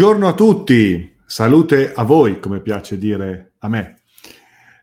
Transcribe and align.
Buongiorno 0.00 0.28
a 0.28 0.34
tutti, 0.34 1.16
salute 1.26 1.92
a 1.92 2.04
voi, 2.04 2.38
come 2.38 2.60
piace 2.60 2.98
dire 2.98 3.54
a 3.58 3.68
me. 3.68 4.02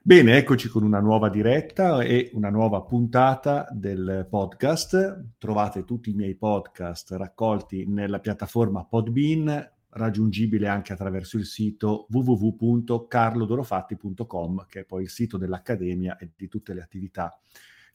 Bene, 0.02 0.36
eccoci 0.36 0.68
con 0.68 0.84
una 0.84 1.00
nuova 1.00 1.30
diretta 1.30 2.02
e 2.02 2.32
una 2.34 2.50
nuova 2.50 2.82
puntata 2.82 3.66
del 3.72 4.28
podcast. 4.30 5.36
Trovate 5.38 5.86
tutti 5.86 6.10
i 6.10 6.14
miei 6.14 6.36
podcast 6.36 7.12
raccolti 7.12 7.86
nella 7.88 8.20
piattaforma 8.20 8.84
Podbean, 8.84 9.72
raggiungibile 9.92 10.68
anche 10.68 10.92
attraverso 10.92 11.38
il 11.38 11.46
sito 11.46 12.08
www.carlodorofatti.com, 12.10 14.66
che 14.68 14.82
è 14.82 14.84
poi 14.84 15.04
il 15.04 15.10
sito 15.10 15.38
dell'Accademia 15.38 16.18
e 16.18 16.32
di 16.36 16.50
tutte 16.50 16.74
le 16.74 16.82
attività 16.82 17.40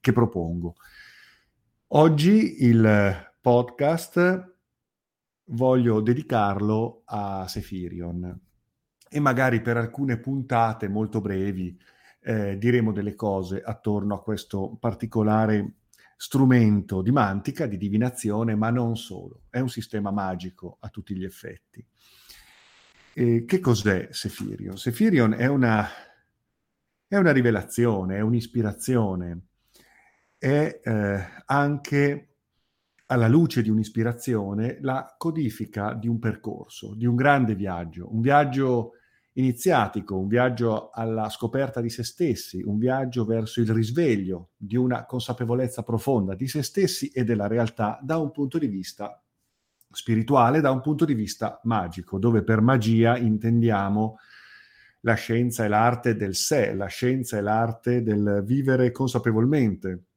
che 0.00 0.12
propongo. 0.14 0.75
Oggi 1.89 2.64
il 2.64 3.30
podcast 3.43 4.55
voglio 5.51 6.01
dedicarlo 6.01 7.03
a 7.07 7.46
Sefirion 7.48 8.41
e 9.09 9.20
magari 9.20 9.61
per 9.61 9.77
alcune 9.77 10.19
puntate 10.19 10.88
molto 10.88 11.20
brevi 11.20 11.79
eh, 12.23 12.59
diremo 12.59 12.93
delle 12.93 13.15
cose 13.15 13.62
attorno 13.62 14.15
a 14.15 14.23
questo 14.23 14.77
particolare 14.79 15.74
strumento 16.16 17.01
di 17.01 17.10
mantica, 17.10 17.66
di 17.66 17.79
divinazione, 17.79 18.55
ma 18.55 18.71
non 18.71 18.97
solo. 18.97 19.45
È 19.48 19.59
un 19.59 19.71
sistema 19.71 20.10
magico 20.10 20.77
a 20.80 20.88
tutti 20.91 21.16
gli 21.16 21.24
effetti. 21.24 21.85
E 23.15 23.45
che 23.46 23.59
cos'è 23.59 24.09
Sefirion? 24.10 24.77
Sefirion 24.77 25.32
è 25.32 25.46
una, 25.46 25.88
è 27.09 27.16
una 27.16 27.32
rivelazione, 27.32 28.16
è 28.16 28.21
un'ispirazione, 28.21 29.41
è 30.37 30.80
eh, 30.85 31.24
anche 31.46 32.30
alla 33.10 33.27
luce 33.27 33.60
di 33.60 33.70
un'ispirazione, 33.70 34.78
la 34.82 35.14
codifica 35.18 35.95
di 35.95 36.06
un 36.06 36.20
percorso, 36.20 36.95
di 36.95 37.06
un 37.06 37.16
grande 37.16 37.56
viaggio, 37.56 38.14
un 38.14 38.20
viaggio 38.20 38.92
iniziatico, 39.32 40.16
un 40.16 40.28
viaggio 40.28 40.91
alla 40.91 41.29
scoperta 41.29 41.80
di 41.80 41.90
se 41.90 42.04
stessi, 42.04 42.62
un 42.62 42.79
viaggio 42.79 43.24
verso 43.24 43.60
il 43.60 43.73
risveglio 43.73 44.51
di 44.57 44.76
una 44.76 45.07
consapevolezza 45.07 45.82
profonda 45.82 46.37
di 46.37 46.46
se 46.46 46.62
stessi 46.62 47.09
e 47.09 47.24
della 47.24 47.48
realtà 47.48 47.98
da 48.01 48.16
un 48.16 48.30
punto 48.30 48.59
di 48.59 48.68
vista 48.68 49.20
spirituale, 49.90 50.60
da 50.60 50.70
un 50.70 50.80
punto 50.80 51.04
di 51.04 51.15
vista 51.15 51.60
magico, 51.65 52.16
dove 52.20 52.45
per 52.45 52.60
magia 52.60 53.16
intendiamo 53.16 54.18
la 55.01 55.15
scienza 55.15 55.65
e 55.65 55.68
l'arte 55.68 56.15
del 56.15 56.37
sé, 56.37 56.74
la 56.74 56.87
scienza 56.87 57.38
e 57.38 57.40
l'arte 57.40 58.04
del 58.04 58.42
vivere 58.45 58.92
consapevolmente, 58.92 60.10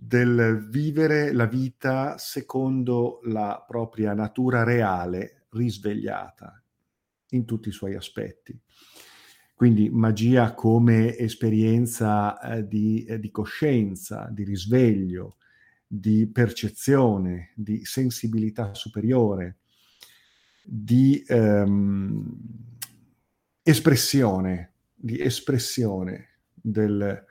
del 0.00 0.64
vivere 0.70 1.32
la 1.32 1.46
vita 1.46 2.18
secondo 2.18 3.18
la 3.24 3.64
propria 3.66 4.14
natura 4.14 4.62
reale, 4.62 5.46
risvegliata 5.50 6.62
in 7.30 7.44
tutti 7.44 7.68
i 7.68 7.72
suoi 7.72 7.96
aspetti. 7.96 8.56
Quindi 9.54 9.90
magia 9.90 10.54
come 10.54 11.16
esperienza 11.16 12.38
eh, 12.40 12.68
di, 12.68 13.04
eh, 13.06 13.18
di 13.18 13.32
coscienza, 13.32 14.28
di 14.30 14.44
risveglio, 14.44 15.38
di 15.84 16.28
percezione, 16.28 17.50
di 17.56 17.84
sensibilità 17.84 18.74
superiore, 18.74 19.56
di 20.62 21.24
ehm, 21.26 22.36
espressione, 23.64 24.74
di 24.94 25.20
espressione 25.20 26.38
del, 26.54 27.24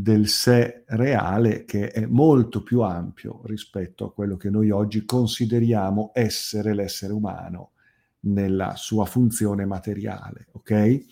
del 0.00 0.28
sé 0.28 0.84
reale 0.86 1.64
che 1.64 1.90
è 1.90 2.06
molto 2.06 2.62
più 2.62 2.82
ampio 2.82 3.40
rispetto 3.46 4.04
a 4.04 4.12
quello 4.12 4.36
che 4.36 4.48
noi 4.48 4.70
oggi 4.70 5.04
consideriamo 5.04 6.12
essere 6.14 6.72
l'essere 6.72 7.12
umano 7.12 7.72
nella 8.20 8.76
sua 8.76 9.06
funzione 9.06 9.66
materiale, 9.66 10.46
ok? 10.52 11.04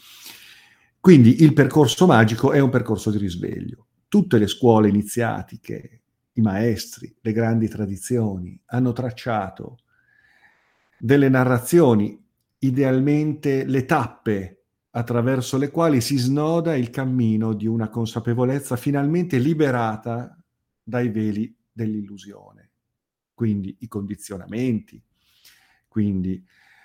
Quindi 1.01 1.43
il 1.43 1.53
percorso 1.53 2.07
magico 2.07 2.53
è 2.53 2.61
un 2.61 2.71
percorso 2.71 3.11
di 3.11 3.19
risveglio. 3.19 3.87
Tutte 4.07 4.39
le 4.39 4.47
scuole 4.47 4.89
iniziatiche, 4.89 6.03
i 6.35 6.41
maestri, 6.41 7.13
le 7.21 7.33
grandi 7.33 7.67
tradizioni 7.67 8.57
hanno 8.67 8.93
tracciato 8.93 9.79
delle 10.97 11.29
narrazioni, 11.29 12.25
idealmente 12.59 13.65
le 13.65 13.85
tappe 13.85 14.56
attraverso 14.97 15.59
le 15.59 15.71
quali 15.71 16.01
si 16.01 16.17
snoda 16.17 16.75
il 16.75 16.89
cammino 16.89 17.53
di 17.53 17.67
una 17.67 17.91
consapevolezza 17.91 18.77
finalmente 18.77 19.37
liberata 19.37 20.35
dai 20.83 21.11
veli 21.11 21.55
dell'illusione. 21.71 22.71
Quindi 23.35 23.77
i 23.81 23.89
condizionamenti, 23.89 25.01
quindi 25.87 26.43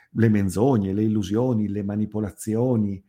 le 0.09 0.29
menzogne, 0.29 0.91
le 0.91 1.03
illusioni, 1.03 1.69
le 1.69 1.83
manipolazioni, 1.83 3.01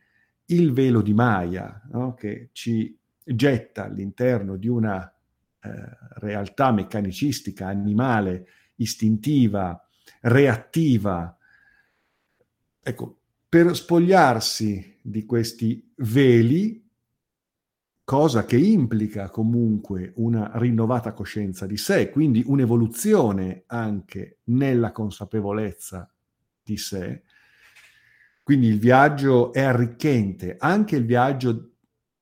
il 0.45 0.71
velo 0.71 1.01
di 1.01 1.13
Maya 1.13 1.81
no? 1.91 2.13
che 2.13 2.49
ci 2.53 2.97
getta 3.25 3.83
all'interno 3.83 4.55
di 4.55 4.69
una 4.69 5.05
eh, 5.59 5.69
realtà 6.15 6.71
meccanicistica, 6.71 7.67
animale, 7.67 8.47
istintiva, 8.75 9.85
reattiva. 10.21 11.37
Ecco, 12.81 13.17
per 13.49 13.75
spogliarsi 13.75 14.91
di 15.05 15.25
questi 15.25 15.91
veli, 15.97 16.81
cosa 18.05 18.45
che 18.45 18.57
implica 18.57 19.29
comunque 19.29 20.13
una 20.15 20.51
rinnovata 20.55 21.11
coscienza 21.11 21.65
di 21.65 21.75
sé, 21.75 22.09
quindi 22.09 22.41
un'evoluzione 22.45 23.63
anche 23.67 24.39
nella 24.45 24.93
consapevolezza 24.93 26.09
di 26.63 26.77
sé. 26.77 27.23
Quindi 28.41 28.67
il 28.67 28.79
viaggio 28.79 29.51
è 29.51 29.61
arricchente, 29.61 30.55
anche 30.57 30.95
il 30.95 31.05
viaggio 31.05 31.71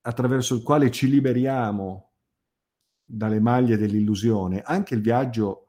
attraverso 0.02 0.56
il 0.56 0.64
quale 0.64 0.90
ci 0.90 1.08
liberiamo 1.08 2.14
dalle 3.06 3.40
maglie 3.40 3.78
dell'illusione, 3.78 4.62
anche 4.62 4.96
il 4.96 5.02
viaggio 5.02 5.68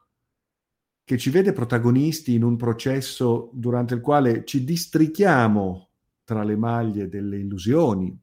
che 1.05 1.19
ci 1.19 1.31
vede 1.31 1.53
protagonisti 1.53 2.34
in 2.34 2.43
un 2.43 2.56
processo 2.56 3.50
durante 3.53 3.94
il 3.94 4.00
quale 4.00 4.44
ci 4.44 4.65
districhiamo 4.65 5.92
tra 6.25 6.43
le 6.43 6.56
maglie 6.56 7.09
delle 7.09 7.38
illusioni, 7.38 8.16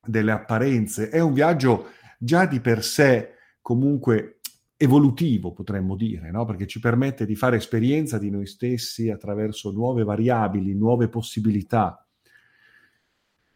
delle 0.00 0.32
apparenze. 0.32 1.08
È 1.08 1.20
un 1.20 1.32
viaggio 1.32 1.88
già 2.18 2.46
di 2.46 2.60
per 2.60 2.82
sé 2.82 3.34
comunque 3.60 4.40
evolutivo, 4.76 5.52
potremmo 5.52 5.96
dire, 5.96 6.30
no? 6.30 6.44
perché 6.44 6.66
ci 6.66 6.78
permette 6.78 7.26
di 7.26 7.34
fare 7.34 7.56
esperienza 7.56 8.16
di 8.16 8.30
noi 8.30 8.46
stessi 8.46 9.10
attraverso 9.10 9.72
nuove 9.72 10.04
variabili, 10.04 10.74
nuove 10.74 11.08
possibilità. 11.08 12.06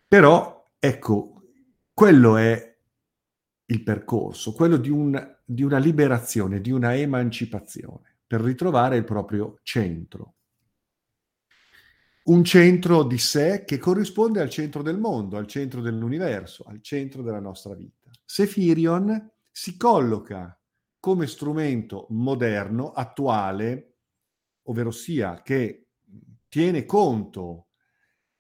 Però, 0.09 0.71
ecco, 0.79 1.43
quello 1.95 2.37
è 2.37 2.77
il 3.67 3.83
percorso, 3.83 4.53
quello 4.53 4.77
di, 4.77 4.91
un, 4.91 5.37
di 5.45 5.63
una 5.63 5.79
liberazione, 5.79 6.61
di 6.61 6.71
una 6.71 6.97
emancipazione 6.97 8.17
per 8.27 8.41
ritrovare 8.41 8.97
il 8.97 9.05
proprio 9.05 9.59
centro. 9.63 10.35
Un 12.25 12.45
centro 12.45 13.03
di 13.03 13.19
sé 13.19 13.65
che 13.65 13.79
corrisponde 13.79 14.41
al 14.41 14.49
centro 14.49 14.83
del 14.83 14.99
mondo, 14.99 15.37
al 15.37 15.49
centro 15.49 15.81
dell'universo, 15.81 16.63
al 16.65 16.81
centro 16.81 17.21
della 17.23 17.41
nostra 17.41 17.75
vita. 17.75 18.11
Sefirion 18.25 19.31
si 19.51 19.77
colloca 19.77 20.57
come 21.01 21.27
strumento 21.27 22.07
moderno, 22.11 22.93
attuale, 22.93 23.97
ovvero 24.65 24.93
sia 24.93 25.43
che 25.43 25.89
tiene 26.49 26.85
conto 26.85 27.67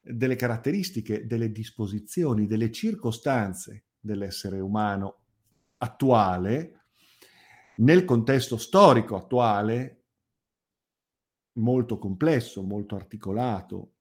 delle 0.00 0.36
caratteristiche, 0.36 1.26
delle 1.26 1.50
disposizioni, 1.50 2.46
delle 2.46 2.70
circostanze 2.70 3.86
dell'essere 3.98 4.60
umano 4.60 5.22
attuale, 5.78 6.84
nel 7.78 8.04
contesto 8.04 8.56
storico 8.58 9.16
attuale, 9.16 10.01
molto 11.54 11.98
complesso, 11.98 12.62
molto 12.62 12.94
articolato, 12.96 13.92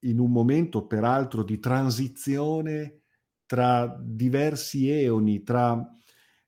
in 0.00 0.18
un 0.18 0.30
momento 0.30 0.86
peraltro 0.86 1.42
di 1.42 1.58
transizione 1.58 3.00
tra 3.46 3.96
diversi 4.00 4.90
eoni, 4.90 5.42
tra, 5.42 5.82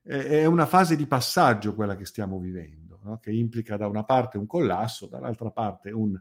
è 0.03 0.45
una 0.45 0.65
fase 0.65 0.95
di 0.95 1.07
passaggio 1.07 1.73
quella 1.73 1.95
che 1.95 2.05
stiamo 2.05 2.39
vivendo, 2.39 2.99
no? 3.03 3.17
che 3.17 3.31
implica 3.31 3.75
da 3.75 3.87
una 3.87 4.03
parte 4.03 4.37
un 4.37 4.45
collasso, 4.45 5.07
dall'altra 5.07 5.49
parte 5.49 5.91
un, 5.91 6.19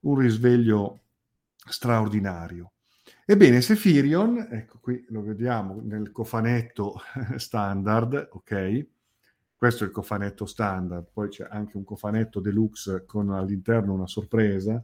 un 0.00 0.18
risveglio 0.18 1.00
straordinario. 1.66 2.72
Ebbene, 3.24 3.60
Sefirion, 3.60 4.48
ecco 4.50 4.78
qui 4.80 5.04
lo 5.08 5.22
vediamo 5.22 5.80
nel 5.82 6.10
cofanetto 6.10 7.00
standard, 7.36 8.28
ok? 8.32 8.86
Questo 9.56 9.84
è 9.84 9.86
il 9.86 9.92
cofanetto 9.92 10.46
standard, 10.46 11.06
poi 11.12 11.28
c'è 11.28 11.46
anche 11.48 11.76
un 11.76 11.84
cofanetto 11.84 12.40
deluxe 12.40 13.04
con 13.06 13.30
all'interno 13.30 13.94
una 13.94 14.06
sorpresa. 14.06 14.82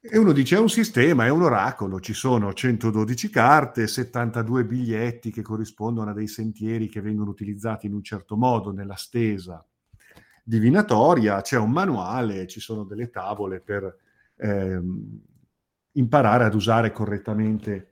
E 0.00 0.18
uno 0.18 0.32
dice 0.32 0.56
è 0.56 0.58
un 0.58 0.68
sistema, 0.68 1.24
è 1.24 1.30
un 1.30 1.42
oracolo, 1.42 2.00
ci 2.00 2.12
sono 2.12 2.52
112 2.52 3.30
carte, 3.30 3.86
72 3.86 4.64
biglietti 4.64 5.30
che 5.30 5.42
corrispondono 5.42 6.10
a 6.10 6.14
dei 6.14 6.26
sentieri 6.26 6.88
che 6.88 7.00
vengono 7.00 7.30
utilizzati 7.30 7.86
in 7.86 7.94
un 7.94 8.02
certo 8.02 8.36
modo 8.36 8.70
nella 8.70 8.96
stesa 8.96 9.64
divinatoria, 10.44 11.40
c'è 11.40 11.56
un 11.56 11.70
manuale, 11.70 12.46
ci 12.46 12.60
sono 12.60 12.84
delle 12.84 13.08
tavole 13.08 13.60
per 13.60 13.96
ehm, 14.36 15.20
imparare 15.92 16.44
ad 16.44 16.54
usare 16.54 16.92
correttamente 16.92 17.88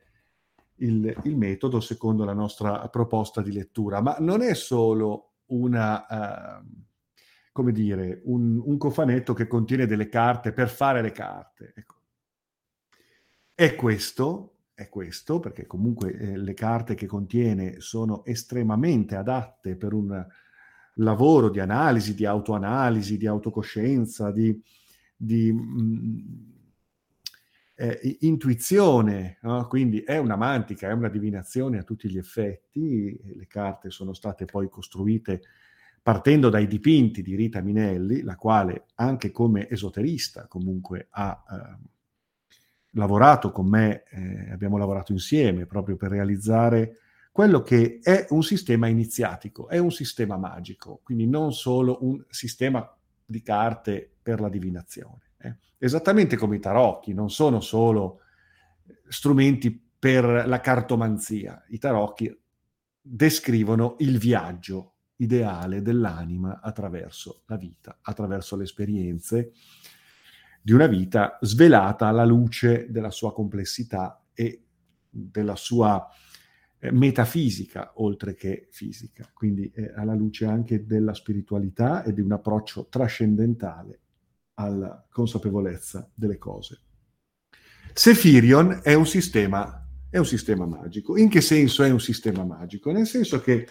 il, 0.77 1.15
il, 1.25 1.37
metodo 1.37 1.81
secondo 1.81 2.25
la 2.25 2.33
nostra 2.33 2.89
proposta 2.89 3.41
di 3.43 3.53
lettura, 3.53 4.01
ma 4.01 4.17
non 4.19 4.43
è 4.43 4.55
solo 4.55 5.35
una, 5.47 6.61
uh, 6.61 6.67
come 7.53 7.73
dire, 7.73 8.21
un, 8.25 8.61
un, 8.65 8.79
cofanetto 8.79 9.35
che 9.35 9.47
contiene 9.47 9.87
delle 9.87 10.09
carte 10.09 10.53
per 10.53 10.69
fare 10.69 11.03
le 11.03 11.13
carte. 11.13 11.73
Ecco. 11.77 11.95
È 13.55 13.75
questo, 13.75 14.57
è 14.75 14.89
questo, 14.89 15.39
perché 15.39 15.67
comunque 15.67 16.13
eh, 16.13 16.37
le 16.37 16.55
carte 16.55 16.95
che 16.95 17.07
contiene 17.07 17.81
sono 17.81 18.25
estremamente 18.25 19.15
adatte 19.15 19.77
per 19.77 19.93
un 19.93 20.27
lavoro 20.97 21.49
di 21.49 21.61
analisi, 21.61 22.15
di 22.15 22.25
autoanalisi, 22.25 23.17
di 23.17 23.27
autocoscienza, 23.27 24.31
di, 24.31 24.61
di 25.17 25.53
mh, 25.53 25.61
mm, 25.61 26.52
eh, 27.83 28.17
intuizione, 28.21 29.39
no? 29.43 29.67
quindi 29.67 30.03
è 30.03 30.17
una 30.17 30.37
mantica, 30.37 30.89
è 30.89 30.93
una 30.93 31.09
divinazione 31.09 31.79
a 31.79 31.83
tutti 31.83 32.09
gli 32.09 32.17
effetti. 32.17 33.21
Le 33.35 33.47
carte 33.49 33.91
sono 33.91 34.13
state 34.13 34.45
poi 34.45 34.69
costruite 34.69 35.41
partendo 36.01 36.49
dai 36.49 36.69
dipinti 36.69 37.23
di 37.23 37.35
Rita 37.35 37.61
Minelli, 37.61 38.23
la 38.23 38.37
quale 38.37 38.87
anche 38.95 39.33
come 39.33 39.69
esoterista 39.69 40.47
comunque 40.47 41.09
ha 41.11 41.43
eh, 41.51 41.89
lavorato 42.91 43.51
con 43.51 43.67
me, 43.67 44.05
eh, 44.11 44.53
abbiamo 44.53 44.79
lavorato 44.79 45.11
insieme 45.11 45.67
proprio 45.67 45.97
per 45.97 46.11
realizzare 46.11 46.99
quello 47.33 47.63
che 47.63 47.99
è 48.01 48.27
un 48.31 48.45
sistema 48.45 48.87
iniziatico, 48.87 49.69
è 49.69 49.79
un 49.79 49.91
sistema 49.91 50.37
magico, 50.37 51.01
quindi 51.03 51.27
non 51.27 51.53
solo 51.53 51.99
un 52.03 52.25
sistema 52.29 52.89
di 53.25 53.43
carte 53.43 54.09
per 54.23 54.41
la 54.41 54.49
divinazione. 54.49 55.32
Esattamente 55.85 56.37
come 56.37 56.55
i 56.55 56.61
tarocchi, 56.61 57.13
non 57.13 57.29
sono 57.29 57.59
solo 57.59 58.21
strumenti 59.09 59.77
per 59.99 60.45
la 60.47 60.61
cartomanzia, 60.61 61.65
i 61.71 61.79
tarocchi 61.79 62.33
descrivono 63.01 63.97
il 63.99 64.17
viaggio 64.17 64.95
ideale 65.17 65.83
dell'anima 65.83 66.61
attraverso 66.61 67.43
la 67.47 67.57
vita, 67.57 67.99
attraverso 68.01 68.55
le 68.55 68.63
esperienze 68.63 69.55
di 70.63 70.71
una 70.71 70.87
vita 70.87 71.39
svelata 71.41 72.07
alla 72.07 72.25
luce 72.25 72.89
della 72.89 73.11
sua 73.11 73.33
complessità 73.33 74.25
e 74.33 74.65
della 75.11 75.57
sua 75.57 76.07
eh, 76.79 76.93
metafisica 76.93 77.95
oltre 77.97 78.35
che 78.35 78.69
fisica, 78.71 79.29
quindi 79.35 79.69
eh, 79.75 79.93
alla 79.97 80.15
luce 80.15 80.47
anche 80.47 80.87
della 80.87 81.13
spiritualità 81.13 82.05
e 82.05 82.13
di 82.13 82.21
un 82.21 82.31
approccio 82.31 82.87
trascendentale 82.87 84.02
alla 84.63 85.07
consapevolezza 85.11 86.11
delle 86.15 86.39
cose. 86.39 86.81
Sefirion 87.93 88.81
è 88.83 88.95
un 88.95 89.07
sistema, 89.07 89.87
è 90.09 90.19
un 90.19 90.25
sistema 90.25 90.67
magico. 90.67 91.17
In 91.17 91.29
che 91.29 91.41
senso 91.41 91.83
è 91.83 91.91
un 91.91 92.01
sistema 92.01 92.45
magico? 92.45 92.91
Nel 92.91 93.07
senso 93.07 93.41
che 93.41 93.69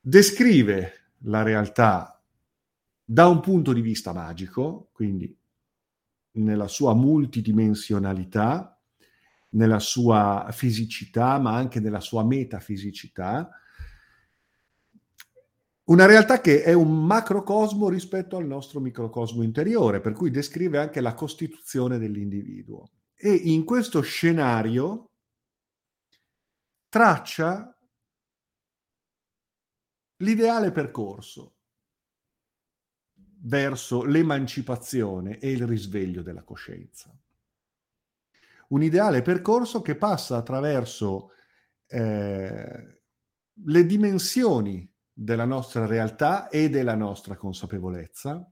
descrive 0.00 1.12
la 1.24 1.42
realtà 1.42 2.22
da 3.04 3.26
un 3.26 3.40
punto 3.40 3.72
di 3.72 3.80
vista 3.80 4.12
magico, 4.12 4.90
quindi 4.92 5.36
nella 6.32 6.68
sua 6.68 6.94
multidimensionalità, 6.94 8.80
nella 9.50 9.80
sua 9.80 10.46
fisicità, 10.52 11.38
ma 11.40 11.56
anche 11.56 11.80
nella 11.80 12.00
sua 12.00 12.24
metafisicità. 12.24 13.50
Una 15.90 16.06
realtà 16.06 16.40
che 16.40 16.62
è 16.62 16.72
un 16.72 17.04
macrocosmo 17.04 17.88
rispetto 17.88 18.36
al 18.36 18.46
nostro 18.46 18.78
microcosmo 18.80 19.42
interiore, 19.42 20.00
per 20.00 20.12
cui 20.12 20.30
descrive 20.30 20.78
anche 20.78 21.00
la 21.00 21.14
costituzione 21.14 21.98
dell'individuo. 21.98 22.90
E 23.14 23.32
in 23.32 23.64
questo 23.64 24.00
scenario 24.00 25.10
traccia 26.88 27.76
l'ideale 30.18 30.70
percorso 30.70 31.54
verso 33.42 34.04
l'emancipazione 34.04 35.38
e 35.38 35.50
il 35.50 35.66
risveglio 35.66 36.22
della 36.22 36.42
coscienza 36.42 37.10
un 38.70 38.82
ideale 38.82 39.22
percorso 39.22 39.82
che 39.82 39.96
passa 39.96 40.36
attraverso 40.36 41.32
eh, 41.86 43.00
le 43.52 43.86
dimensioni 43.86 44.88
della 45.22 45.44
nostra 45.44 45.84
realtà 45.84 46.48
e 46.48 46.70
della 46.70 46.94
nostra 46.94 47.36
consapevolezza, 47.36 48.50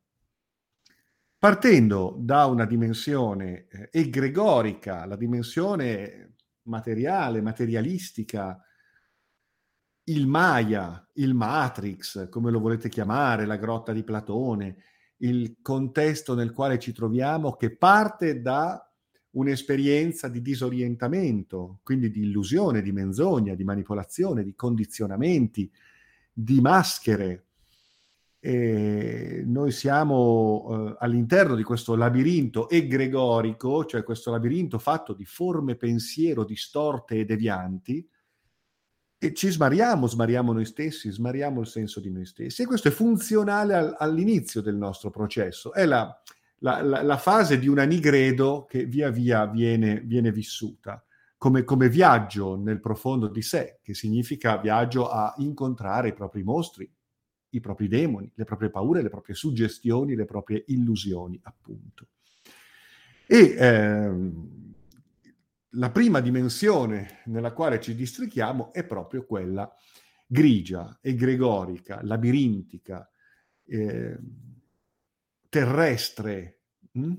partendo 1.38 2.15
da 2.19 2.44
una 2.44 2.67
dimensione 2.67 3.69
eh, 3.69 3.88
egregorica, 3.91 5.06
la 5.06 5.17
dimensione 5.17 6.35
materiale, 6.65 7.41
materialistica, 7.41 8.62
il 10.05 10.26
Maya, 10.26 11.09
il 11.15 11.32
Matrix, 11.32 12.29
come 12.29 12.50
lo 12.50 12.61
volete 12.61 12.91
chiamare, 12.91 13.47
la 13.47 13.56
grotta 13.56 13.93
di 13.94 14.05
Platone, 14.05 14.76
il 15.19 15.61
contesto 15.62 16.35
nel 16.35 16.53
quale 16.53 16.79
ci 16.79 16.93
troviamo 16.93 17.56
che 17.56 17.75
parte 17.79 18.43
da 18.43 18.82
un'esperienza 19.31 20.29
di 20.29 20.43
disorientamento, 20.43 21.81
quindi 21.82 22.11
di 22.11 22.25
illusione, 22.25 22.82
di 22.82 22.93
menzogna, 22.93 23.55
di 23.55 23.65
manipolazione, 23.65 24.44
di 24.44 24.55
condizionamenti, 24.55 25.70
di 26.40 26.61
maschere. 26.61 27.46
E 28.38 29.43
noi 29.44 29.73
siamo 29.73 30.69
eh, 30.70 30.96
all'interno 31.00 31.56
di 31.56 31.64
questo 31.64 31.96
labirinto 31.96 32.69
egregorico, 32.69 33.85
cioè 33.85 34.05
questo 34.05 34.31
labirinto 34.31 34.79
fatto 34.79 35.12
di 35.12 35.25
forme 35.25 35.75
pensiero 35.75 36.44
distorte 36.44 37.17
e 37.17 37.25
devianti, 37.25 38.08
e 39.20 39.35
ci 39.35 39.50
smariamo, 39.50 40.06
smariamo 40.06 40.52
noi 40.52 40.64
stessi, 40.64 41.11
smariamo 41.11 41.61
il 41.61 41.67
senso 41.67 41.99
di 41.99 42.12
noi 42.12 42.25
stessi. 42.25 42.62
E 42.62 42.67
questo 42.67 42.87
è 42.87 42.93
funzionale 42.93 43.75
al, 43.75 43.96
all'inizio 43.99 44.61
del 44.61 44.76
nostro 44.76 45.11
processo. 45.11 45.73
È 45.73 45.84
la, 45.84 46.23
la, 46.58 46.81
la, 46.82 47.02
la, 47.02 47.17
fase 47.17 47.58
di 47.58 47.67
una 47.67 47.82
nigredo 47.82 48.64
che 48.64 48.84
via 48.84 49.11
via 49.11 49.46
viene, 49.46 49.99
viene 50.02 50.31
vissuta 50.31 51.02
come, 51.38 51.62
come, 51.62 51.88
viaggio 51.88 52.56
nel 52.56 52.81
profondo 52.81 53.29
di 53.29 53.43
sé, 53.43 53.79
che 53.82 53.94
significa 53.94 54.58
viaggio 54.58 55.08
a 55.08 55.32
incontrare 55.38 56.08
i 56.08 56.12
propri 56.12 56.43
mostri, 56.43 56.93
i 57.50 57.61
propri 57.61 57.88
demoni, 57.88 58.31
le 58.35 58.44
proprie 58.44 58.70
paure, 58.70 59.02
le 59.02 59.08
proprie 59.08 59.37
suggestioni, 59.37 60.14
le 60.14 60.25
proprie 60.25 60.64
illusioni, 60.67 61.38
appunto. 61.44 62.08
E 63.26 63.55
ehm, 63.56 64.74
la 65.72 65.91
prima 65.91 66.20
dimensione 66.20 67.22
nella 67.27 67.53
quale 67.53 67.81
ci 67.81 67.94
districhiamo 67.94 68.72
è 68.72 68.84
proprio 68.84 69.24
quella 69.24 69.72
grigia, 70.27 70.98
egregorica, 71.01 72.01
labirintica, 72.03 73.08
eh, 73.65 74.19
terrestre. 75.48 76.60
Hm? 76.93 77.15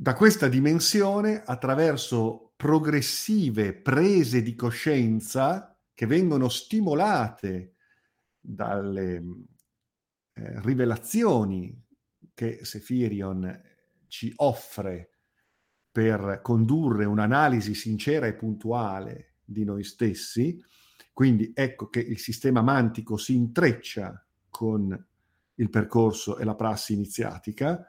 Da 0.00 0.14
questa 0.14 0.46
dimensione, 0.46 1.42
attraverso 1.44 2.52
progressive 2.54 3.74
prese 3.74 4.42
di 4.42 4.54
coscienza 4.54 5.76
che 5.92 6.06
vengono 6.06 6.48
stimolate 6.48 7.74
dalle 8.38 9.16
eh, 10.34 10.60
rivelazioni 10.60 11.84
che 12.32 12.60
Sefirion 12.64 13.60
ci 14.06 14.32
offre 14.36 15.18
per 15.90 16.42
condurre 16.44 17.04
un'analisi 17.04 17.74
sincera 17.74 18.28
e 18.28 18.36
puntuale 18.36 19.38
di 19.44 19.64
noi 19.64 19.82
stessi, 19.82 20.64
quindi 21.12 21.50
ecco 21.52 21.88
che 21.88 21.98
il 21.98 22.20
sistema 22.20 22.62
mantico 22.62 23.16
si 23.16 23.34
intreccia 23.34 24.24
con 24.48 25.06
il 25.54 25.70
percorso 25.70 26.38
e 26.38 26.44
la 26.44 26.54
prassi 26.54 26.92
iniziatica, 26.92 27.84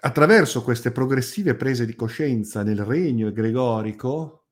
attraverso 0.00 0.62
queste 0.62 0.92
progressive 0.92 1.54
prese 1.54 1.84
di 1.84 1.94
coscienza 1.94 2.62
nel 2.62 2.84
regno 2.84 3.28
egregorico, 3.28 4.46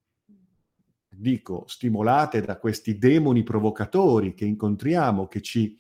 dico, 1.08 1.64
stimolate 1.66 2.40
da 2.42 2.58
questi 2.58 2.98
demoni 2.98 3.42
provocatori 3.42 4.34
che 4.34 4.44
incontriamo, 4.44 5.28
che 5.28 5.40
ci, 5.40 5.78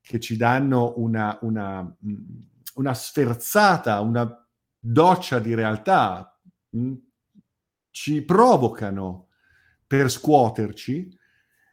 che 0.00 0.20
ci 0.20 0.36
danno 0.36 0.94
una, 0.96 1.36
una, 1.42 1.96
una 2.74 2.94
sferzata, 2.94 4.00
una 4.00 4.46
doccia 4.78 5.38
di 5.40 5.54
realtà, 5.54 6.40
ci 7.90 8.22
provocano 8.22 9.28
per 9.86 10.10
scuoterci, 10.10 11.18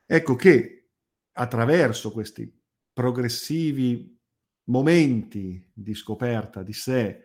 ecco 0.06 0.36
che 0.36 0.90
attraverso 1.34 2.12
questi 2.12 2.52
progressivi 2.92 4.18
momenti 4.66 5.70
di 5.72 5.94
scoperta 5.94 6.64
di 6.64 6.74
sé, 6.74 7.25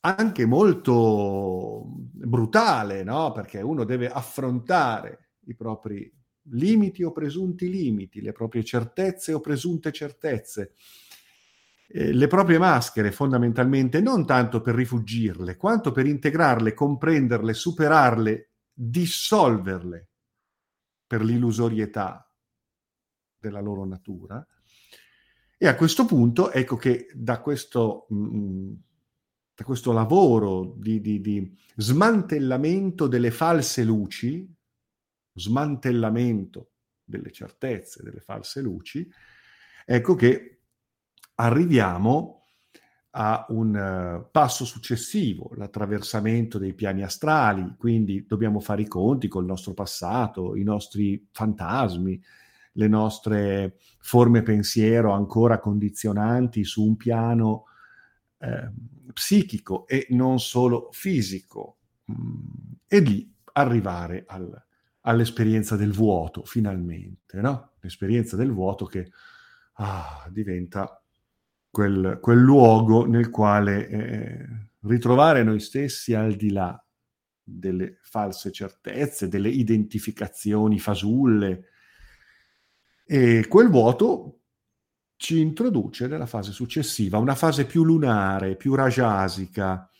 anche 0.00 0.46
molto 0.46 1.84
brutale, 1.86 3.02
no? 3.02 3.32
Perché 3.32 3.60
uno 3.60 3.84
deve 3.84 4.08
affrontare 4.08 5.30
i 5.46 5.54
propri 5.54 6.12
limiti 6.50 7.02
o 7.02 7.12
presunti 7.12 7.68
limiti, 7.68 8.20
le 8.20 8.32
proprie 8.32 8.64
certezze 8.64 9.32
o 9.32 9.40
presunte 9.40 9.92
certezze, 9.92 10.72
eh, 11.88 12.12
le 12.12 12.26
proprie 12.26 12.58
maschere 12.58 13.12
fondamentalmente 13.12 14.00
non 14.00 14.26
tanto 14.26 14.60
per 14.60 14.74
rifugirle, 14.74 15.56
quanto 15.56 15.92
per 15.92 16.06
integrarle, 16.06 16.74
comprenderle, 16.74 17.54
superarle, 17.54 18.50
dissolverle 18.72 20.08
per 21.06 21.24
l'illusorietà 21.24 22.30
della 23.38 23.60
loro 23.60 23.84
natura. 23.84 24.46
E 25.60 25.66
a 25.66 25.74
questo 25.74 26.04
punto 26.04 26.52
ecco 26.52 26.76
che 26.76 27.08
da 27.14 27.40
questo, 27.40 28.06
mh, 28.10 28.36
mm, 28.36 28.72
da 29.58 29.64
questo 29.64 29.90
lavoro 29.90 30.74
di, 30.76 31.00
di, 31.00 31.20
di 31.20 31.52
smantellamento 31.74 33.08
delle 33.08 33.32
false 33.32 33.82
luci, 33.82 34.48
smantellamento 35.32 36.74
delle 37.02 37.32
certezze, 37.32 38.04
delle 38.04 38.20
false 38.20 38.60
luci, 38.60 39.10
ecco 39.84 40.14
che 40.14 40.60
arriviamo 41.34 42.44
a 43.10 43.46
un 43.48 43.74
uh, 43.74 44.30
passo 44.30 44.64
successivo, 44.64 45.50
l'attraversamento 45.56 46.58
dei 46.58 46.74
piani 46.74 47.02
astrali, 47.02 47.74
quindi 47.76 48.26
dobbiamo 48.28 48.60
fare 48.60 48.82
i 48.82 48.86
conti 48.86 49.26
col 49.26 49.44
nostro 49.44 49.74
passato, 49.74 50.54
i 50.54 50.62
nostri 50.62 51.26
fantasmi, 51.32 52.22
le 52.74 52.86
nostre 52.86 53.78
forme 53.98 54.42
pensiero 54.42 55.10
ancora 55.10 55.58
condizionanti 55.58 56.62
su 56.62 56.84
un 56.84 56.96
piano 56.96 57.64
eh, 58.38 58.70
psichico 59.12 59.86
e 59.86 60.06
non 60.10 60.38
solo 60.38 60.88
fisico, 60.92 61.78
mm, 62.10 62.72
e 62.86 63.00
lì 63.00 63.34
arrivare 63.52 64.24
al, 64.26 64.66
all'esperienza 65.02 65.76
del 65.76 65.92
vuoto, 65.92 66.44
finalmente, 66.44 67.40
no? 67.40 67.72
L'esperienza 67.80 68.36
del 68.36 68.52
vuoto 68.52 68.84
che 68.84 69.10
ah, 69.74 70.26
diventa 70.30 71.02
quel, 71.70 72.18
quel, 72.20 72.38
luogo 72.38 73.06
nel 73.06 73.30
quale 73.30 73.88
eh, 73.88 74.46
ritrovare 74.80 75.42
noi 75.42 75.60
stessi 75.60 76.14
al 76.14 76.34
di 76.34 76.50
là 76.50 76.82
delle 77.42 77.98
false 78.02 78.52
certezze, 78.52 79.28
delle 79.28 79.48
identificazioni 79.48 80.78
fasulle. 80.78 81.64
E 83.04 83.46
quel 83.48 83.68
vuoto 83.68 84.37
ci 85.18 85.40
introduce 85.40 86.06
nella 86.06 86.26
fase 86.26 86.52
successiva, 86.52 87.18
una 87.18 87.34
fase 87.34 87.66
più 87.66 87.82
lunare, 87.82 88.54
più 88.54 88.76
rajasica, 88.76 89.90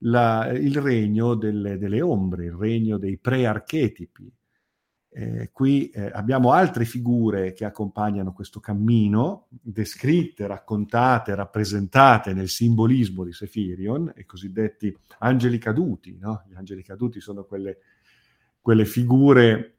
la, 0.00 0.50
il 0.50 0.78
regno 0.82 1.34
delle, 1.34 1.78
delle 1.78 2.02
ombre, 2.02 2.44
il 2.44 2.52
regno 2.52 2.98
dei 2.98 3.16
pre-archetipi, 3.16 4.30
eh, 5.08 5.48
qui 5.50 5.88
eh, 5.88 6.10
abbiamo 6.12 6.52
altre 6.52 6.84
figure 6.84 7.54
che 7.54 7.64
accompagnano 7.64 8.34
questo 8.34 8.60
cammino, 8.60 9.46
descritte, 9.48 10.46
raccontate, 10.46 11.34
rappresentate 11.34 12.34
nel 12.34 12.50
simbolismo 12.50 13.24
di 13.24 13.32
Sefirion, 13.32 14.12
i 14.14 14.26
cosiddetti 14.26 14.94
angeli 15.20 15.56
caduti. 15.56 16.18
No? 16.20 16.44
Gli 16.46 16.54
angeli 16.54 16.82
caduti 16.82 17.22
sono 17.22 17.44
quelle, 17.44 17.78
quelle 18.60 18.84
figure 18.84 19.75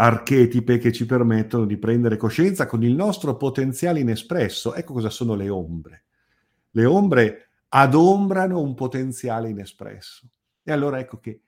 archetipe 0.00 0.78
che 0.78 0.92
ci 0.92 1.06
permettono 1.06 1.64
di 1.64 1.76
prendere 1.76 2.16
coscienza 2.16 2.66
con 2.66 2.84
il 2.84 2.94
nostro 2.94 3.36
potenziale 3.36 3.98
inespresso. 4.00 4.74
Ecco 4.74 4.92
cosa 4.92 5.10
sono 5.10 5.34
le 5.34 5.48
ombre. 5.48 6.04
Le 6.70 6.84
ombre 6.84 7.48
adombrano 7.70 8.60
un 8.60 8.74
potenziale 8.74 9.48
inespresso. 9.48 10.28
E 10.62 10.70
allora 10.70 11.00
ecco 11.00 11.18
che 11.18 11.42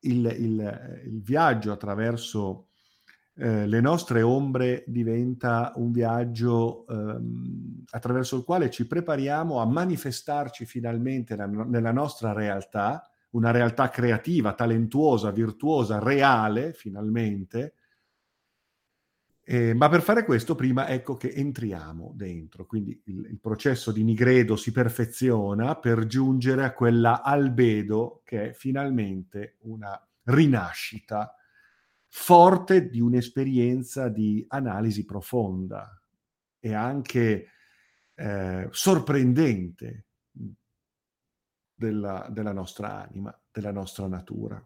il, 0.00 0.24
il, 0.38 1.02
il 1.04 1.22
viaggio 1.22 1.70
attraverso 1.70 2.68
eh, 3.34 3.66
le 3.66 3.80
nostre 3.80 4.22
ombre 4.22 4.84
diventa 4.86 5.72
un 5.76 5.92
viaggio 5.92 6.86
ehm, 6.86 7.84
attraverso 7.90 8.36
il 8.36 8.44
quale 8.44 8.70
ci 8.70 8.86
prepariamo 8.86 9.58
a 9.58 9.66
manifestarci 9.66 10.64
finalmente 10.64 11.36
la, 11.36 11.46
nella 11.46 11.92
nostra 11.92 12.32
realtà, 12.32 13.06
una 13.30 13.50
realtà 13.50 13.90
creativa, 13.90 14.54
talentuosa, 14.54 15.30
virtuosa, 15.30 15.98
reale, 15.98 16.72
finalmente. 16.72 17.74
Eh, 19.44 19.74
ma 19.74 19.88
per 19.88 20.02
fare 20.02 20.24
questo 20.24 20.54
prima 20.54 20.88
ecco 20.88 21.16
che 21.16 21.32
entriamo 21.32 22.12
dentro, 22.14 22.64
quindi 22.64 23.00
il, 23.06 23.26
il 23.26 23.40
processo 23.40 23.90
di 23.90 24.04
Nigredo 24.04 24.54
si 24.54 24.70
perfeziona 24.70 25.74
per 25.76 26.06
giungere 26.06 26.64
a 26.64 26.72
quella 26.72 27.22
albedo 27.22 28.22
che 28.24 28.50
è 28.50 28.52
finalmente 28.52 29.56
una 29.62 30.00
rinascita 30.24 31.34
forte 32.06 32.88
di 32.88 33.00
un'esperienza 33.00 34.08
di 34.08 34.44
analisi 34.46 35.04
profonda 35.04 36.00
e 36.60 36.74
anche 36.74 37.48
eh, 38.14 38.68
sorprendente 38.70 40.06
della, 41.74 42.28
della 42.30 42.52
nostra 42.52 43.02
anima, 43.02 43.36
della 43.50 43.72
nostra 43.72 44.06
natura. 44.06 44.64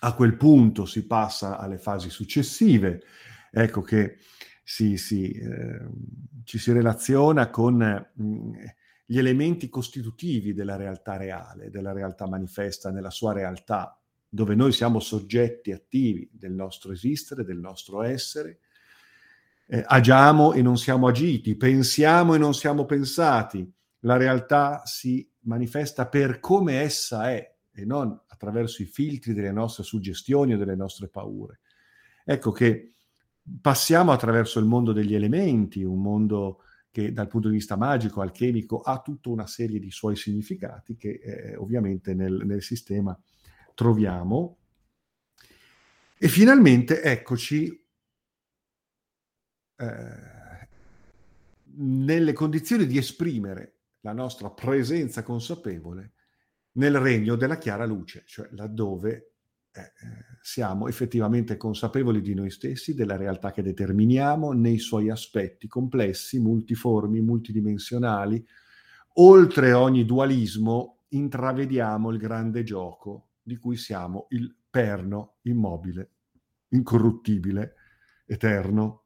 A 0.00 0.14
quel 0.14 0.36
punto 0.36 0.84
si 0.84 1.06
passa 1.06 1.58
alle 1.58 1.78
fasi 1.78 2.10
successive, 2.10 3.02
ecco 3.54 3.82
che 3.82 4.18
si, 4.62 4.96
si, 4.96 5.30
eh, 5.30 5.86
ci 6.44 6.58
si 6.58 6.72
relaziona 6.72 7.50
con 7.50 7.76
mh, 7.76 8.52
gli 9.04 9.18
elementi 9.18 9.68
costitutivi 9.68 10.54
della 10.54 10.76
realtà 10.76 11.16
reale, 11.16 11.70
della 11.70 11.92
realtà 11.92 12.26
manifesta 12.26 12.90
nella 12.90 13.10
sua 13.10 13.32
realtà, 13.32 14.00
dove 14.28 14.54
noi 14.54 14.72
siamo 14.72 14.98
soggetti 14.98 15.70
attivi 15.72 16.28
del 16.32 16.52
nostro 16.52 16.92
esistere, 16.92 17.44
del 17.44 17.58
nostro 17.58 18.02
essere, 18.02 18.60
eh, 19.66 19.84
agiamo 19.86 20.52
e 20.52 20.62
non 20.62 20.76
siamo 20.76 21.06
agiti, 21.06 21.56
pensiamo 21.56 22.34
e 22.34 22.38
non 22.38 22.54
siamo 22.54 22.84
pensati. 22.86 23.70
La 24.00 24.16
realtà 24.16 24.82
si 24.84 25.26
manifesta 25.40 26.08
per 26.08 26.40
come 26.40 26.80
essa 26.80 27.30
è 27.30 27.54
e 27.72 27.84
non 27.84 28.18
attraverso 28.28 28.82
i 28.82 28.86
filtri 28.86 29.32
delle 29.34 29.52
nostre 29.52 29.84
suggestioni 29.84 30.54
o 30.54 30.58
delle 30.58 30.76
nostre 30.76 31.08
paure. 31.08 31.60
Ecco 32.24 32.52
che 32.52 32.93
passiamo 33.60 34.12
attraverso 34.12 34.58
il 34.58 34.66
mondo 34.66 34.92
degli 34.92 35.14
elementi, 35.14 35.82
un 35.82 36.00
mondo 36.00 36.62
che 36.90 37.12
dal 37.12 37.26
punto 37.26 37.48
di 37.48 37.56
vista 37.56 37.76
magico, 37.76 38.20
alchemico, 38.20 38.80
ha 38.80 39.00
tutta 39.00 39.28
una 39.28 39.46
serie 39.46 39.80
di 39.80 39.90
suoi 39.90 40.16
significati 40.16 40.96
che 40.96 41.20
eh, 41.22 41.56
ovviamente 41.56 42.14
nel, 42.14 42.42
nel 42.44 42.62
sistema 42.62 43.18
troviamo. 43.74 44.58
E 46.16 46.28
finalmente 46.28 47.02
eccoci 47.02 47.84
eh, 49.76 50.68
nelle 51.76 52.32
condizioni 52.32 52.86
di 52.86 52.96
esprimere 52.96 53.80
la 54.00 54.12
nostra 54.12 54.50
presenza 54.50 55.22
consapevole 55.22 56.12
nel 56.72 56.98
regno 56.98 57.34
della 57.34 57.58
chiara 57.58 57.84
luce, 57.84 58.22
cioè 58.26 58.48
laddove 58.52 59.33
eh, 59.76 59.80
eh, 59.80 59.92
siamo 60.40 60.86
effettivamente 60.86 61.56
consapevoli 61.56 62.20
di 62.20 62.32
noi 62.32 62.50
stessi, 62.50 62.94
della 62.94 63.16
realtà 63.16 63.50
che 63.50 63.60
determiniamo 63.60 64.52
nei 64.52 64.78
suoi 64.78 65.10
aspetti 65.10 65.66
complessi, 65.66 66.38
multiformi, 66.38 67.20
multidimensionali. 67.20 68.46
Oltre 69.14 69.72
ogni 69.72 70.04
dualismo 70.04 71.00
intravediamo 71.08 72.10
il 72.10 72.18
grande 72.18 72.62
gioco 72.62 73.30
di 73.42 73.56
cui 73.56 73.76
siamo 73.76 74.26
il 74.30 74.54
perno 74.70 75.38
immobile, 75.42 76.10
incorruttibile, 76.68 77.74
eterno. 78.26 79.02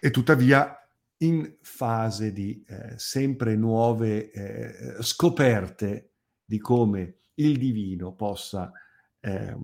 E 0.00 0.10
tuttavia 0.10 0.78
in 1.18 1.56
fase 1.60 2.32
di 2.32 2.64
eh, 2.66 2.98
sempre 2.98 3.54
nuove 3.54 4.30
eh, 4.30 5.02
scoperte 5.02 6.12
di 6.42 6.58
come 6.58 7.16
il 7.34 7.58
divino 7.58 8.14
possa 8.14 8.72
eh, 9.24 9.56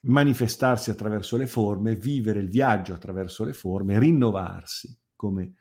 manifestarsi 0.00 0.90
attraverso 0.90 1.36
le 1.36 1.46
forme, 1.46 1.94
vivere 1.96 2.40
il 2.40 2.48
viaggio 2.48 2.94
attraverso 2.94 3.44
le 3.44 3.52
forme, 3.52 3.98
rinnovarsi 3.98 4.96
come 5.14 5.54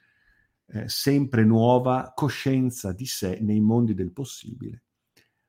eh, 0.68 0.88
sempre 0.88 1.44
nuova 1.44 2.12
coscienza 2.16 2.94
di 2.94 3.06
sé 3.06 3.40
nei 3.42 3.60
mondi 3.60 3.94
del 3.94 4.12
possibile 4.12 4.84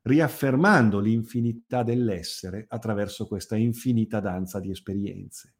riaffermando 0.02 0.98
l'infinità 0.98 1.82
dell'essere 1.82 2.64
attraverso 2.68 3.26
questa 3.26 3.56
infinita 3.56 4.20
danza 4.20 4.58
di 4.58 4.70
esperienze. 4.70 5.54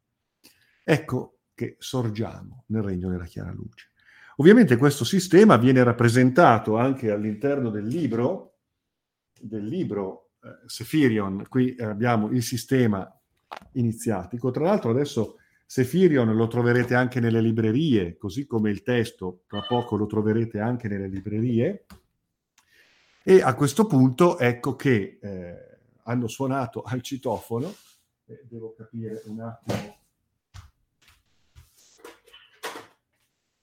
Ecco 0.83 1.39
che 1.53 1.75
sorgiamo 1.79 2.65
nel 2.67 2.81
regno 2.81 3.09
della 3.09 3.25
chiara 3.25 3.51
luce. 3.51 3.91
Ovviamente 4.37 4.77
questo 4.77 5.05
sistema 5.05 5.57
viene 5.57 5.83
rappresentato 5.83 6.75
anche 6.75 7.11
all'interno 7.11 7.69
del 7.69 7.85
libro, 7.85 8.57
del 9.39 9.65
libro 9.65 10.22
eh, 10.43 10.67
Sefirion, 10.67 11.45
qui 11.47 11.75
abbiamo 11.79 12.29
il 12.31 12.43
sistema 12.43 13.09
iniziatico, 13.73 14.51
tra 14.51 14.65
l'altro 14.65 14.89
adesso 14.89 15.37
Sefirion 15.65 16.35
lo 16.35 16.47
troverete 16.47 16.93
anche 16.95 17.19
nelle 17.19 17.41
librerie, 17.41 18.17
così 18.17 18.45
come 18.45 18.69
il 18.69 18.83
testo, 18.83 19.43
tra 19.47 19.61
poco 19.61 19.95
lo 19.95 20.05
troverete 20.05 20.59
anche 20.59 20.87
nelle 20.87 21.07
librerie, 21.07 21.85
e 23.23 23.41
a 23.41 23.55
questo 23.55 23.87
punto 23.87 24.37
ecco 24.37 24.75
che 24.75 25.17
eh, 25.21 25.55
hanno 26.03 26.27
suonato 26.27 26.81
al 26.81 27.01
citofono 27.01 27.73
eh, 28.25 28.41
devo 28.43 28.73
capire 28.73 29.21
un 29.25 29.39
attimo. 29.39 29.97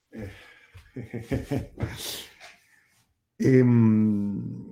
Eh. 0.09 0.31
ehm, 3.37 4.70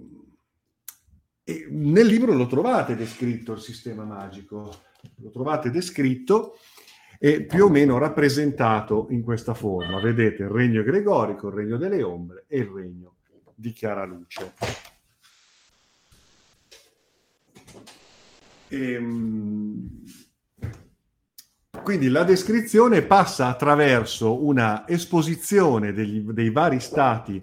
e 1.48 1.66
nel 1.70 2.04
libro 2.04 2.34
lo 2.34 2.46
trovate 2.46 2.94
descritto 2.94 3.52
il 3.52 3.60
sistema 3.60 4.04
magico, 4.04 4.82
lo 5.14 5.30
trovate 5.30 5.70
descritto 5.70 6.58
e 7.18 7.44
più 7.44 7.64
o 7.64 7.68
meno 7.70 7.96
rappresentato 7.96 9.06
in 9.12 9.22
questa 9.22 9.54
forma. 9.54 9.98
Vedete 9.98 10.42
il 10.42 10.50
regno 10.50 10.82
gregorico, 10.82 11.48
il 11.48 11.54
regno 11.54 11.78
delle 11.78 12.02
ombre 12.02 12.44
e 12.48 12.58
il 12.58 12.66
regno 12.66 13.14
di 13.54 13.72
chiara 13.72 14.04
luce. 14.04 14.52
E, 18.68 18.92
ehm, 18.92 20.04
quindi 21.82 22.08
la 22.10 22.24
descrizione 22.24 23.00
passa 23.00 23.46
attraverso 23.46 24.44
una 24.44 24.86
esposizione 24.86 25.94
degli, 25.94 26.20
dei 26.20 26.50
vari 26.50 26.78
stati 26.78 27.42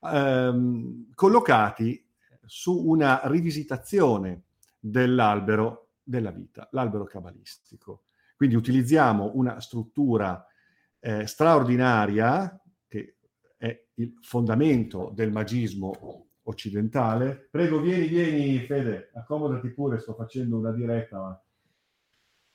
ehm, 0.00 1.10
collocati 1.14 2.02
su 2.46 2.88
una 2.88 3.20
rivisitazione 3.24 4.42
dell'albero 4.78 5.90
della 6.02 6.30
vita, 6.30 6.68
l'albero 6.72 7.04
cabalistico. 7.04 8.04
Quindi 8.36 8.56
utilizziamo 8.56 9.32
una 9.34 9.60
struttura 9.60 10.44
eh, 10.98 11.26
straordinaria, 11.26 12.60
che 12.88 13.16
è 13.56 13.84
il 13.94 14.14
fondamento 14.20 15.12
del 15.14 15.30
magismo 15.30 16.26
occidentale. 16.44 17.48
Prego, 17.50 17.80
vieni, 17.80 18.08
vieni, 18.08 18.58
Fede, 18.66 19.10
accomodati 19.14 19.68
pure, 19.68 20.00
sto 20.00 20.14
facendo 20.14 20.58
una 20.58 20.72
diretta. 20.72 21.18
Ma... 21.18 21.42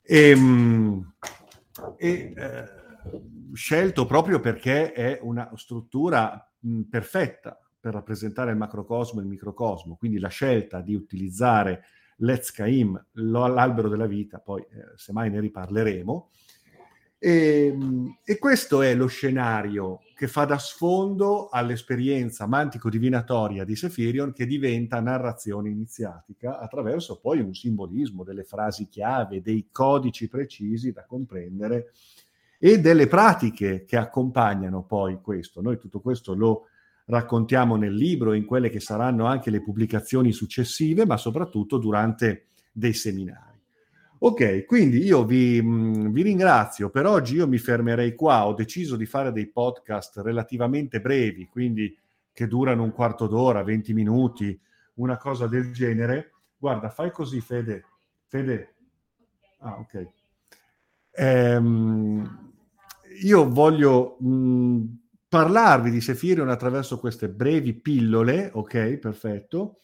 Ehm, 0.02 1.14
e, 1.96 2.10
e 2.10 2.34
eh, 2.36 2.66
scelto 3.54 4.06
proprio 4.06 4.40
perché 4.40 4.92
è 4.92 5.20
una 5.22 5.50
struttura 5.56 6.52
mh, 6.60 6.82
perfetta 6.82 7.60
per 7.88 7.96
rappresentare 7.96 8.52
il 8.52 8.58
macrocosmo 8.58 9.22
e 9.22 9.24
il 9.24 9.30
microcosmo, 9.30 9.96
quindi 9.96 10.20
la 10.20 10.28
scelta 10.28 10.82
di 10.82 10.94
utilizzare 10.94 11.86
l'Ezcaim, 12.18 13.02
l'albero 13.14 13.88
della 13.88 14.08
vita, 14.08 14.40
poi 14.40 14.62
eh, 14.62 14.92
semmai 14.96 15.30
ne 15.30 15.40
riparleremo, 15.40 16.30
e, 17.18 17.68
ehm, 17.68 18.18
e, 18.26 18.38
questo 18.38 18.82
è 18.82 18.94
lo 18.94 19.08
scenario 19.08 20.02
che 20.16 20.28
fa 20.28 20.44
da 20.44 20.58
sfondo 20.58 21.48
all'esperienza 21.48 22.46
mantico-divinatoria 22.46 23.64
di 23.64 23.76
Sefirion 23.78 24.34
che 24.34 24.46
diventa 24.46 25.00
narrazione 25.00 25.70
iniziatica 25.70 26.60
attraverso 26.60 27.20
poi 27.22 27.40
un 27.40 27.54
simbolismo, 27.54 28.26
delle 28.26 28.44
frasi 28.44 28.90
chiave, 28.90 29.42
dei 29.42 29.70
codici 29.72 30.28
precisi 30.28 30.92
da 30.92 31.06
comprendere 31.06 31.94
e 32.60 32.82
delle 32.82 33.08
pratiche 33.08 33.86
che 33.86 33.96
accompagnano 33.96 34.84
poi 34.84 35.22
questo. 35.22 35.62
Noi 35.62 35.78
tutto 35.78 36.02
questo 36.02 36.34
lo 36.34 36.68
raccontiamo 37.08 37.76
nel 37.76 37.94
libro, 37.94 38.34
in 38.34 38.46
quelle 38.46 38.70
che 38.70 38.80
saranno 38.80 39.26
anche 39.26 39.50
le 39.50 39.62
pubblicazioni 39.62 40.32
successive, 40.32 41.06
ma 41.06 41.18
soprattutto 41.18 41.78
durante 41.78 42.48
dei 42.72 42.94
seminari. 42.94 43.56
Ok, 44.20 44.66
quindi 44.66 45.04
io 45.04 45.26
vi, 45.26 45.62
mm, 45.62 46.12
vi, 46.12 46.22
ringrazio. 46.24 46.90
Per 46.90 47.06
oggi 47.06 47.36
io 47.36 47.48
mi 47.48 47.60
fermerei 47.60 48.16
qua. 48.16 48.48
Ho 48.48 48.54
deciso 48.54 48.96
di 48.96 49.06
fare 49.06 49.32
dei 49.32 49.48
podcast 49.48 50.18
relativamente 50.20 51.00
brevi, 51.00 51.48
quindi 51.48 51.96
che 52.34 52.48
durano 52.48 52.84
un 52.84 52.92
quarto 52.92 53.28
d'ora, 53.28 53.64
20 53.64 53.94
minuti, 53.94 54.60
una 54.96 55.18
cosa 55.18 55.48
del 55.48 55.72
genere. 55.72 56.32
Guarda, 56.58 56.90
fai 56.90 57.12
così, 57.12 57.42
Fede. 57.42 57.86
Fede. 58.26 58.74
Ah, 59.60 59.78
ok. 59.78 60.08
Ehm, 61.12 62.52
io 63.22 63.50
voglio 63.50 64.18
mh, 64.20 64.30
mm, 64.30 64.86
parlarvi 65.38 65.92
di 65.92 66.02
Sefirion 66.02 66.50
attraverso 66.50 66.98
queste 66.98 67.30
brevi 67.30 67.76
pillole, 67.76 68.50
ok? 68.52 68.98
Perfetto 68.98 69.82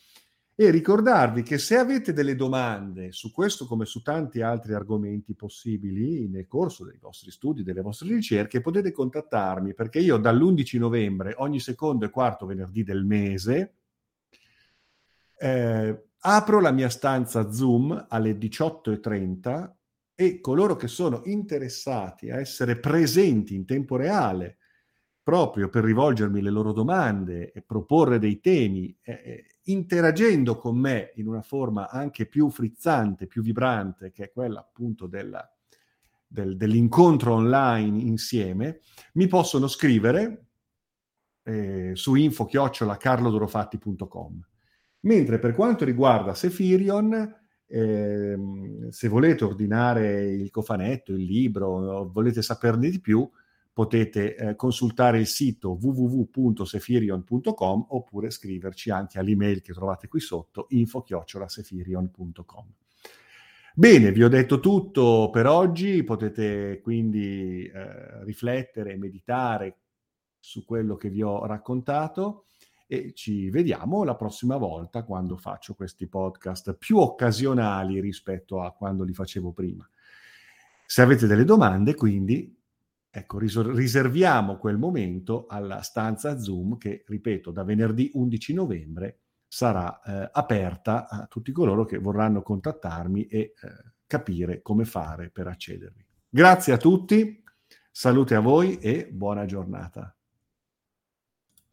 e 0.55 0.71
ricordarvi 0.71 1.43
che 1.43 1.59
se 1.59 1.77
avete 1.77 2.11
delle 2.11 2.35
domande 2.35 3.11
su 3.11 3.31
questo 3.31 3.67
come 3.67 3.85
su 3.85 4.01
tanti 4.01 4.41
altri 4.41 4.73
argomenti 4.73 5.35
possibili 5.35 6.27
nel 6.27 6.47
corso 6.47 6.85
dei 6.85 6.97
vostri 6.99 7.29
studi, 7.29 7.61
delle 7.61 7.81
vostre 7.81 8.07
ricerche, 8.07 8.61
potete 8.61 8.91
contattarmi 8.91 9.75
perché 9.75 9.99
io 9.99 10.17
dall'11 10.17 10.79
novembre, 10.79 11.35
ogni 11.37 11.59
secondo 11.59 12.05
e 12.05 12.09
quarto 12.09 12.47
venerdì 12.47 12.83
del 12.83 13.05
mese, 13.05 13.75
eh, 15.37 16.03
apro 16.17 16.61
la 16.61 16.71
mia 16.71 16.89
stanza 16.89 17.51
Zoom 17.51 18.07
alle 18.09 18.37
18.30 18.39 19.71
e 20.15 20.39
coloro 20.39 20.75
che 20.75 20.87
sono 20.87 21.21
interessati 21.25 22.31
a 22.31 22.39
essere 22.39 22.77
presenti 22.79 23.53
in 23.53 23.65
tempo 23.65 23.95
reale 23.95 24.57
proprio 25.23 25.69
per 25.69 25.85
rivolgermi 25.85 26.41
le 26.41 26.49
loro 26.49 26.73
domande 26.73 27.53
e 27.53 27.61
proporre 27.61 28.19
dei 28.19 28.41
temi, 28.41 28.93
eh, 29.01 29.45
interagendo 29.63 30.57
con 30.57 30.77
me 30.77 31.13
in 31.15 31.27
una 31.27 31.41
forma 31.41 31.89
anche 31.89 32.25
più 32.25 32.49
frizzante, 32.49 33.25
più 33.25 33.41
vibrante, 33.41 34.11
che 34.11 34.25
è 34.25 34.31
quella 34.31 34.59
appunto 34.59 35.07
della, 35.07 35.49
del, 36.27 36.57
dell'incontro 36.57 37.35
online 37.35 38.01
insieme, 38.01 38.81
mi 39.13 39.27
possono 39.27 39.67
scrivere 39.67 40.47
eh, 41.43 41.91
su 41.93 42.15
info-carlodorofatti.com. 42.15 44.45
Mentre 45.01 45.37
per 45.39 45.53
quanto 45.53 45.85
riguarda 45.85 46.33
Sefirion, 46.33 47.41
eh, 47.65 48.37
se 48.89 49.07
volete 49.07 49.45
ordinare 49.45 50.33
il 50.33 50.49
cofanetto, 50.49 51.13
il 51.13 51.23
libro, 51.23 52.09
volete 52.11 52.41
saperne 52.41 52.89
di 52.89 52.99
più, 52.99 53.25
potete 53.73 54.35
eh, 54.35 54.55
consultare 54.55 55.17
il 55.17 55.25
sito 55.25 55.79
www.sefirion.com 55.81 57.85
oppure 57.89 58.29
scriverci 58.29 58.91
anche 58.91 59.17
all'email 59.17 59.61
che 59.61 59.73
trovate 59.73 60.07
qui 60.07 60.19
sotto 60.19 60.67
info-sefirion.com. 60.69 62.65
Bene, 63.75 64.11
vi 64.11 64.23
ho 64.23 64.29
detto 64.29 64.59
tutto 64.59 65.31
per 65.31 65.47
oggi, 65.47 66.03
potete 66.03 66.79
quindi 66.83 67.65
eh, 67.65 68.23
riflettere, 68.23 68.95
meditare 68.95 69.79
su 70.39 70.63
quello 70.63 70.95
che 70.95 71.09
vi 71.09 71.23
ho 71.23 71.43
raccontato 71.47 72.45
e 72.85 73.13
ci 73.15 73.49
vediamo 73.49 74.03
la 74.03 74.13
prossima 74.13 74.57
volta 74.57 75.03
quando 75.03 75.37
faccio 75.37 75.73
questi 75.73 76.05
podcast 76.05 76.75
più 76.75 76.97
occasionali 76.97 77.99
rispetto 77.99 78.61
a 78.61 78.71
quando 78.71 79.03
li 79.03 79.13
facevo 79.13 79.51
prima. 79.51 79.89
Se 80.85 81.01
avete 81.01 81.25
delle 81.25 81.45
domande, 81.45 81.95
quindi 81.95 82.55
Ecco, 83.15 83.37
riserviamo 83.37 84.57
quel 84.57 84.79
momento 84.79 85.45
alla 85.47 85.83
stanza 85.83 86.39
Zoom 86.39 86.79
che, 86.79 87.03
ripeto, 87.05 87.51
da 87.51 87.63
venerdì 87.63 88.09
11 88.11 88.53
novembre 88.55 89.19
sarà 89.47 90.01
eh, 90.01 90.29
aperta 90.33 91.07
a 91.07 91.27
tutti 91.27 91.51
coloro 91.51 91.85
che 91.85 91.99
vorranno 91.99 92.41
contattarmi 92.41 93.27
e 93.27 93.37
eh, 93.37 93.53
capire 94.07 94.63
come 94.63 94.85
fare 94.85 95.29
per 95.29 95.45
accedervi. 95.45 96.03
Grazie 96.27 96.73
a 96.73 96.77
tutti, 96.77 97.43
salute 97.91 98.33
a 98.33 98.39
voi 98.39 98.79
e 98.79 99.07
buona 99.11 99.45
giornata. 99.45 100.17